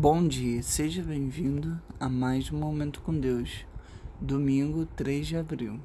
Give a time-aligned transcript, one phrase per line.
[0.00, 3.66] Bom dia, seja bem-vindo a mais um Momento com Deus,
[4.20, 5.80] domingo 3 de abril.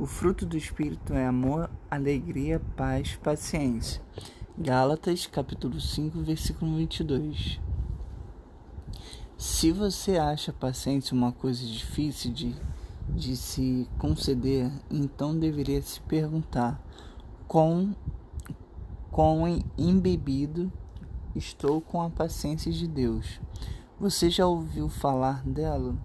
[0.00, 4.00] O fruto do Espírito é amor, alegria, paz, paciência.
[4.56, 7.60] Gálatas, capítulo 5, versículo 22.
[9.36, 12.56] Se você acha paciência uma coisa difícil de,
[13.10, 16.82] de se conceder, então deveria se perguntar
[17.46, 17.94] com
[19.10, 19.44] com
[19.76, 20.72] embebido
[21.34, 23.40] Estou com a paciência de Deus.
[23.98, 25.96] Você já ouviu falar dela?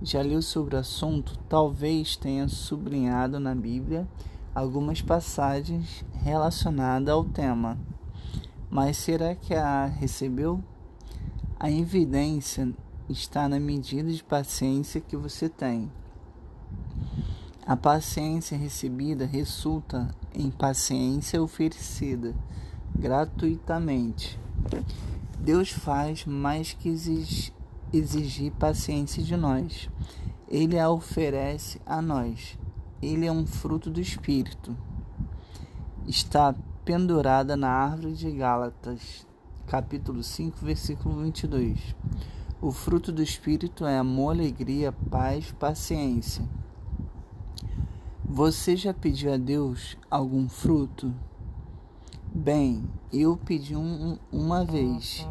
[0.00, 1.36] Já leu sobre o assunto?
[1.48, 4.06] Talvez tenha sublinhado na Bíblia
[4.54, 7.76] algumas passagens relacionadas ao tema.
[8.70, 10.62] Mas será que a recebeu?
[11.58, 12.72] A evidência
[13.08, 15.90] está na medida de paciência que você tem.
[17.66, 22.32] A paciência recebida resulta em paciência oferecida
[22.94, 24.38] gratuitamente.
[25.38, 26.88] Deus faz mais que
[27.92, 29.88] exigir paciência de nós.
[30.48, 32.58] Ele a oferece a nós.
[33.00, 34.76] Ele é um fruto do Espírito.
[36.06, 39.26] Está pendurada na árvore de Gálatas,
[39.66, 41.94] capítulo 5, versículo 22.
[42.60, 46.44] O fruto do Espírito é amor, alegria, paz, paciência.
[48.24, 51.14] Você já pediu a Deus algum fruto?
[52.34, 55.26] Bem, eu pedi um, uma vez.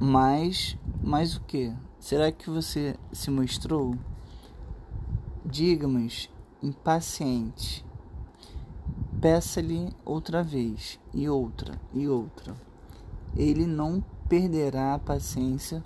[0.00, 1.72] Mas, mas o que?
[2.00, 3.94] Será que você se mostrou?
[5.44, 6.30] Diga-nos,
[6.62, 7.84] impaciente.
[9.20, 12.56] Peça-lhe outra vez, e outra, e outra.
[13.36, 15.84] Ele não perderá a paciência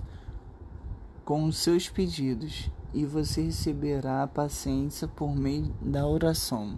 [1.25, 6.77] com os seus pedidos, e você receberá a paciência por meio da oração.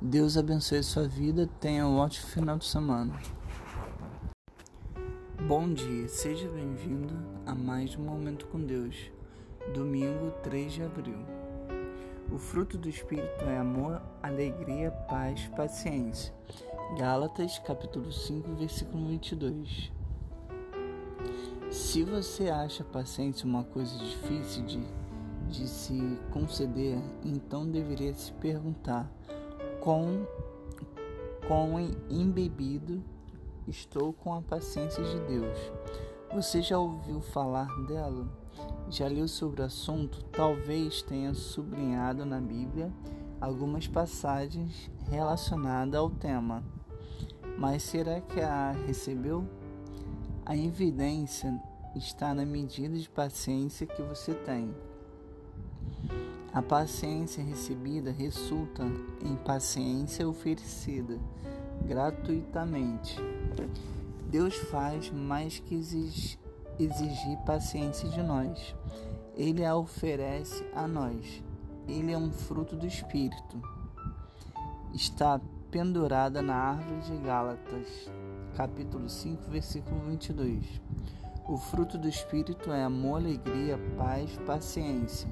[0.00, 1.48] Deus abençoe sua vida.
[1.58, 3.18] Tenha um ótimo final de semana.
[5.48, 7.14] Bom dia, seja bem-vindo
[7.46, 9.10] a mais um Momento com Deus,
[9.72, 11.16] domingo 3 de abril.
[12.30, 16.34] O fruto do Espírito é amor, alegria, paz, paciência.
[16.98, 19.90] Gálatas, capítulo 5, versículo 22.
[21.70, 24.86] Se você acha paciência uma coisa difícil de,
[25.48, 29.10] de se conceder, então deveria se perguntar
[29.86, 30.26] com,
[31.46, 31.78] com
[32.10, 33.00] embebido
[33.68, 35.56] estou com a paciência de Deus.
[36.34, 38.26] Você já ouviu falar dela?
[38.90, 40.24] Já leu sobre o assunto?
[40.32, 42.92] Talvez tenha sublinhado na Bíblia
[43.40, 46.64] algumas passagens relacionadas ao tema.
[47.56, 49.46] Mas será que a recebeu?
[50.44, 51.62] A evidência
[51.94, 54.74] está na medida de paciência que você tem.
[56.52, 58.82] A paciência recebida resulta
[59.22, 61.18] em paciência oferecida
[61.84, 63.16] gratuitamente.
[64.30, 68.74] Deus faz mais que exigir paciência de nós.
[69.34, 71.42] Ele a oferece a nós.
[71.86, 73.60] Ele é um fruto do Espírito.
[74.94, 75.38] Está
[75.70, 78.10] pendurada na árvore de Gálatas,
[78.56, 80.64] capítulo 5, versículo 22.
[81.46, 85.28] O fruto do Espírito é amor, alegria, paz, paciência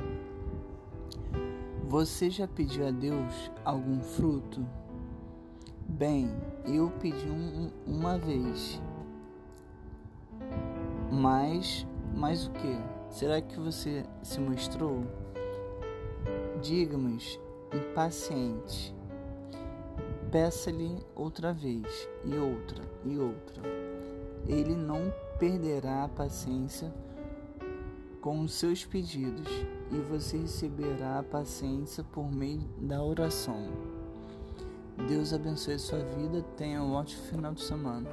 [1.88, 4.66] você já pediu a Deus algum fruto?
[5.86, 6.28] Bem,
[6.66, 8.80] eu pedi um, uma vez.
[11.12, 12.78] Mas, mas o que?
[13.10, 15.04] Será que você se mostrou?
[16.60, 17.38] Diga-nos,
[17.72, 18.94] impaciente.
[20.32, 23.62] Peça-lhe outra vez, e outra, e outra.
[24.48, 26.92] Ele não perderá a paciência
[28.24, 29.46] com os seus pedidos
[29.92, 33.68] e você receberá a paciência por meio da oração.
[35.06, 36.40] Deus abençoe sua vida.
[36.56, 38.08] Tenha um ótimo final de semana.